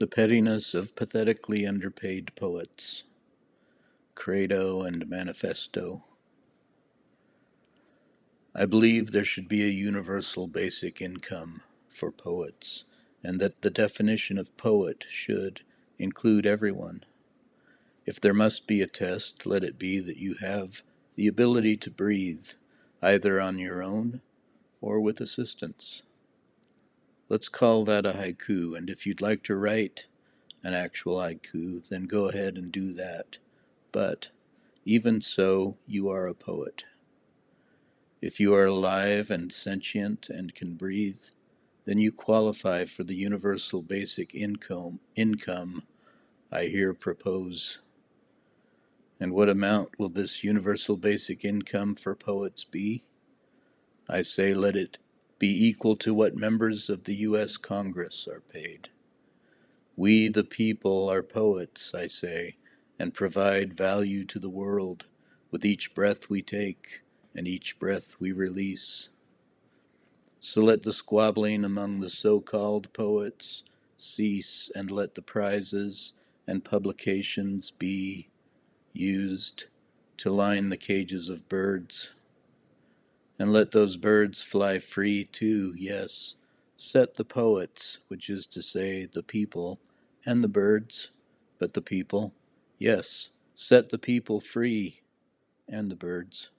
The 0.00 0.08
pettiness 0.08 0.74
of 0.74 0.96
pathetically 0.96 1.64
underpaid 1.64 2.34
poets. 2.34 3.04
Credo 4.16 4.82
and 4.82 5.08
Manifesto. 5.08 6.02
I 8.56 8.66
believe 8.66 9.12
there 9.12 9.24
should 9.24 9.46
be 9.46 9.62
a 9.62 9.68
universal 9.68 10.48
basic 10.48 11.00
income 11.00 11.62
for 11.88 12.10
poets, 12.10 12.84
and 13.22 13.40
that 13.40 13.62
the 13.62 13.70
definition 13.70 14.36
of 14.36 14.56
poet 14.56 15.04
should 15.08 15.60
include 15.96 16.44
everyone. 16.44 17.04
If 18.04 18.20
there 18.20 18.34
must 18.34 18.66
be 18.66 18.82
a 18.82 18.88
test, 18.88 19.46
let 19.46 19.62
it 19.62 19.78
be 19.78 20.00
that 20.00 20.16
you 20.16 20.34
have 20.40 20.82
the 21.14 21.28
ability 21.28 21.76
to 21.76 21.90
breathe, 21.92 22.48
either 23.00 23.40
on 23.40 23.60
your 23.60 23.80
own 23.80 24.22
or 24.80 24.98
with 24.98 25.20
assistance. 25.20 26.02
Let's 27.34 27.48
call 27.48 27.82
that 27.86 28.06
a 28.06 28.12
haiku, 28.12 28.78
and 28.78 28.88
if 28.88 29.04
you'd 29.08 29.20
like 29.20 29.42
to 29.42 29.56
write 29.56 30.06
an 30.62 30.72
actual 30.72 31.16
haiku, 31.16 31.80
then 31.88 32.04
go 32.04 32.28
ahead 32.28 32.56
and 32.56 32.70
do 32.70 32.92
that. 32.92 33.38
But 33.90 34.30
even 34.84 35.20
so, 35.20 35.76
you 35.84 36.08
are 36.10 36.28
a 36.28 36.34
poet. 36.34 36.84
If 38.22 38.38
you 38.38 38.54
are 38.54 38.66
alive 38.66 39.32
and 39.32 39.52
sentient 39.52 40.28
and 40.28 40.54
can 40.54 40.76
breathe, 40.76 41.22
then 41.86 41.98
you 41.98 42.12
qualify 42.12 42.84
for 42.84 43.02
the 43.02 43.16
universal 43.16 43.82
basic 43.82 44.36
income, 44.36 45.00
income 45.16 45.82
I 46.52 46.66
here 46.66 46.94
propose. 46.94 47.80
And 49.18 49.32
what 49.32 49.48
amount 49.48 49.98
will 49.98 50.08
this 50.08 50.44
universal 50.44 50.96
basic 50.96 51.44
income 51.44 51.96
for 51.96 52.14
poets 52.14 52.62
be? 52.62 53.02
I 54.08 54.22
say 54.22 54.54
let 54.54 54.76
it 54.76 54.98
be 55.44 55.66
equal 55.68 55.94
to 55.94 56.14
what 56.14 56.34
members 56.34 56.88
of 56.88 57.04
the 57.04 57.16
U.S. 57.16 57.58
Congress 57.58 58.26
are 58.26 58.40
paid. 58.40 58.88
We, 59.94 60.28
the 60.28 60.42
people, 60.42 61.10
are 61.10 61.22
poets, 61.22 61.92
I 61.94 62.06
say, 62.06 62.56
and 62.98 63.12
provide 63.12 63.76
value 63.76 64.24
to 64.24 64.38
the 64.38 64.48
world 64.48 65.04
with 65.50 65.66
each 65.66 65.94
breath 65.94 66.30
we 66.30 66.40
take 66.40 67.02
and 67.34 67.46
each 67.46 67.78
breath 67.78 68.16
we 68.18 68.32
release. 68.32 69.10
So 70.40 70.62
let 70.62 70.82
the 70.82 70.94
squabbling 70.94 71.62
among 71.62 72.00
the 72.00 72.08
so 72.08 72.40
called 72.40 72.90
poets 72.94 73.64
cease, 73.98 74.70
and 74.74 74.90
let 74.90 75.14
the 75.14 75.20
prizes 75.20 76.14
and 76.46 76.64
publications 76.64 77.70
be 77.70 78.30
used 78.94 79.66
to 80.16 80.30
line 80.30 80.70
the 80.70 80.78
cages 80.78 81.28
of 81.28 81.50
birds 81.50 82.08
and 83.38 83.52
let 83.52 83.70
those 83.72 83.96
birds 83.96 84.42
fly 84.42 84.78
free 84.78 85.24
too, 85.24 85.74
yes. 85.76 86.36
Set 86.76 87.14
the 87.14 87.24
poets, 87.24 87.98
which 88.08 88.30
is 88.30 88.46
to 88.46 88.62
say, 88.62 89.06
the 89.06 89.22
people, 89.22 89.80
and 90.26 90.42
the 90.42 90.48
birds, 90.48 91.10
but 91.58 91.72
the 91.72 91.82
people, 91.82 92.34
yes, 92.78 93.28
set 93.54 93.88
the 93.90 93.98
people 93.98 94.40
free, 94.40 95.00
and 95.68 95.90
the 95.90 95.96
birds. 95.96 96.50